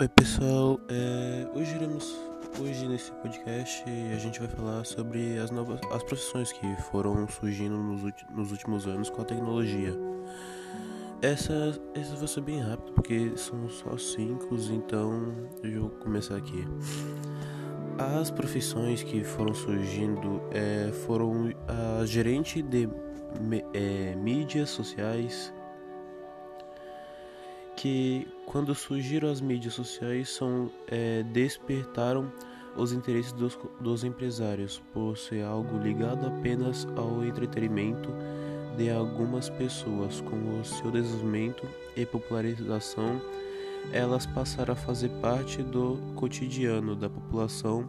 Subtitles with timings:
[0.00, 2.16] Oi pessoal, é, hoje iremos,
[2.60, 3.82] hoje nesse podcast
[4.14, 8.86] a gente vai falar sobre as novas as profissões que foram surgindo nos, nos últimos
[8.86, 9.92] anos com a tecnologia.
[11.20, 15.34] Essa, essa vai ser bem rápido porque são só cinco, então
[15.64, 16.64] eu vou começar aqui.
[17.98, 22.88] As profissões que foram surgindo é, foram a gerente de
[23.74, 25.52] é, mídias sociais,
[27.78, 32.30] que quando surgiram as mídias sociais são é, despertaram
[32.76, 38.12] os interesses dos, dos empresários por ser algo ligado apenas ao entretenimento
[38.76, 40.20] de algumas pessoas.
[40.20, 43.22] Com o seu desenvolvimento e popularização,
[43.92, 47.88] elas passaram a fazer parte do cotidiano da população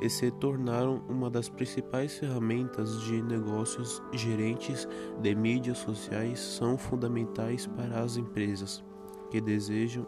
[0.00, 4.00] e se tornaram uma das principais ferramentas de negócios.
[4.12, 4.86] Gerentes
[5.20, 8.84] de mídias sociais são fundamentais para as empresas
[9.30, 10.06] que desejam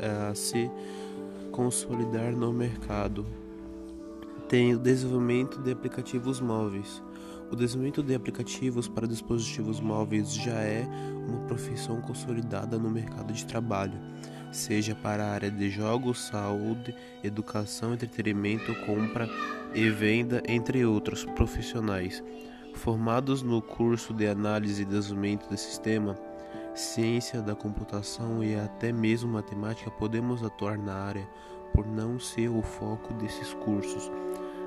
[0.00, 0.70] a, a se
[1.50, 3.26] consolidar no mercado.
[4.48, 7.02] Tem o desenvolvimento de aplicativos móveis.
[7.50, 10.86] O desenvolvimento de aplicativos para dispositivos móveis já é
[11.26, 13.98] uma profissão consolidada no mercado de trabalho,
[14.52, 19.28] seja para a área de jogos, saúde, educação, entretenimento, compra
[19.74, 22.22] e venda, entre outros profissionais.
[22.74, 26.16] Formados no curso de análise e desenvolvimento de sistema,
[26.78, 31.28] ciência da computação e até mesmo matemática podemos atuar na área,
[31.74, 34.10] por não ser o foco desses cursos.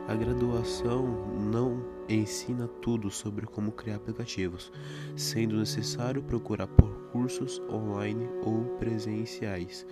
[0.08, 1.08] A graduação
[1.40, 4.72] não ensina tudo sobre como criar aplicativos,
[5.16, 9.86] sendo necessário procurar por cursos online ou presenciais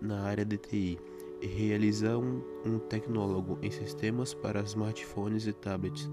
[0.00, 0.98] na área de TI
[1.40, 6.10] e realizar um, um tecnólogo em sistemas para smartphones e tablets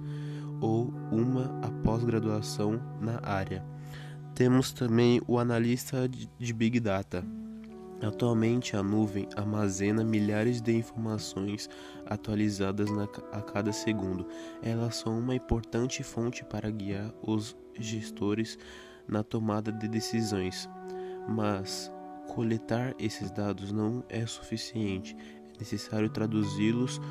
[0.61, 1.47] ou uma
[1.83, 3.65] pós-graduação na área.
[4.39, 7.25] Temos também o analista de Big Data.
[8.01, 11.69] Atualmente, a nuvem armazena milhares de informações
[12.05, 14.25] atualizadas na, a cada segundo.
[14.63, 18.57] Elas são uma importante fonte para guiar os gestores
[19.05, 20.69] na tomada de decisões.
[21.27, 21.91] Mas
[22.29, 25.17] coletar esses dados não é suficiente.
[25.53, 27.01] É necessário traduzi-los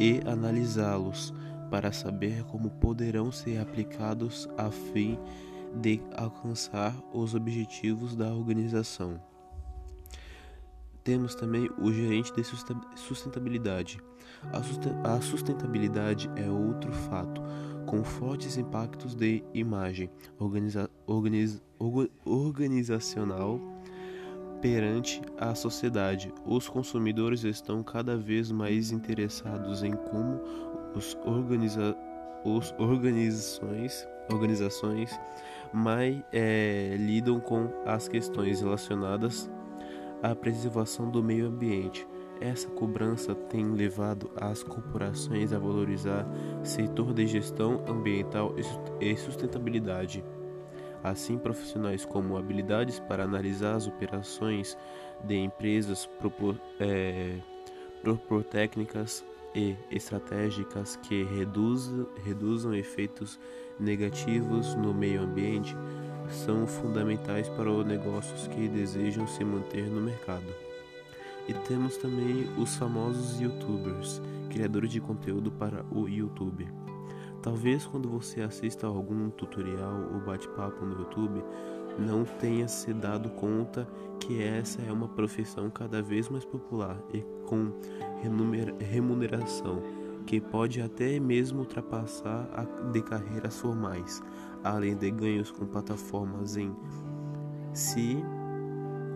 [0.00, 1.32] e analisá-los
[1.70, 9.20] para saber como poderão ser aplicados a fim de de alcançar os objetivos da organização.
[11.04, 12.42] Temos também o gerente de
[12.96, 14.00] sustentabilidade.
[15.04, 17.40] A sustentabilidade é outro fato
[17.86, 21.62] com fortes impactos de imagem organiza organiz
[22.24, 23.60] organizacional
[24.60, 26.32] perante a sociedade.
[26.44, 30.40] Os consumidores estão cada vez mais interessados em como
[30.94, 31.96] os, organiza
[32.44, 35.16] os organizações, organizações
[35.76, 39.50] mais é, lidam com as questões relacionadas
[40.22, 42.08] à preservação do meio ambiente.
[42.40, 46.26] Essa cobrança tem levado as corporações a valorizar
[46.62, 48.54] setor de gestão ambiental
[49.00, 50.24] e sustentabilidade.
[51.04, 54.76] Assim, profissionais como habilidades para analisar as operações
[55.24, 57.38] de empresas, propor, é,
[58.02, 63.38] propor técnicas e estratégicas que reduzam, reduzam efeitos
[63.78, 65.76] negativos no meio ambiente
[66.28, 70.46] são fundamentais para os negócios que desejam se manter no mercado.
[71.48, 74.20] E temos também os famosos youtubers,
[74.50, 76.66] criadores de conteúdo para o YouTube.
[77.40, 81.44] Talvez quando você assista algum tutorial ou bate-papo no YouTube,
[81.98, 83.86] não tenha se dado conta
[84.18, 87.72] que essa é uma profissão cada vez mais popular e com
[88.90, 89.80] remuneração
[90.26, 94.22] que pode até mesmo ultrapassar a de carreiras formais,
[94.62, 96.74] além de ganhos com plataformas em
[97.72, 98.22] si,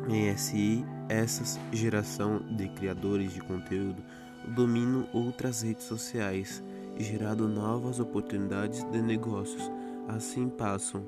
[0.08, 4.02] em SI, essa geração de criadores de conteúdo
[4.48, 6.62] dominam outras redes sociais,
[6.96, 9.70] gerando novas oportunidades de negócios.
[10.08, 11.06] Assim passam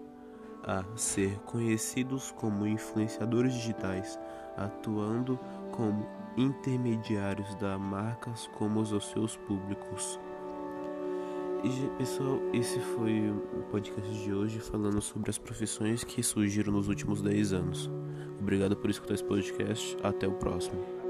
[0.65, 4.19] a ser conhecidos como influenciadores digitais,
[4.57, 5.39] atuando
[5.73, 6.07] como
[6.37, 10.19] intermediários da marcas como os seus públicos.
[11.65, 16.89] E pessoal, esse foi o podcast de hoje falando sobre as profissões que surgiram nos
[16.89, 17.91] últimos 10 anos.
[18.41, 19.97] Obrigado por escutar esse podcast.
[20.03, 21.02] Até o próximo.